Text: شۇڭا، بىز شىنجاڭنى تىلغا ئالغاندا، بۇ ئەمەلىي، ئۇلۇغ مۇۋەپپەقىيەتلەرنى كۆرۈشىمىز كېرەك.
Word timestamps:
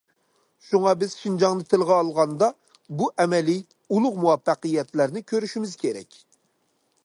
شۇڭا، 0.67 0.93
بىز 1.01 1.11
شىنجاڭنى 1.25 1.67
تىلغا 1.73 1.97
ئالغاندا، 2.03 2.49
بۇ 3.01 3.11
ئەمەلىي، 3.25 3.61
ئۇلۇغ 3.97 4.17
مۇۋەپپەقىيەتلەرنى 4.25 5.27
كۆرۈشىمىز 5.33 5.81
كېرەك. 5.85 6.23